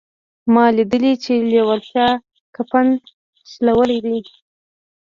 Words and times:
ما 0.53 0.65
ليدلي 0.77 1.13
چې 1.23 1.33
لېوالتیا 1.51 2.07
کفن 2.55 2.87
شلولی 3.51 3.99
دی. 4.05 4.17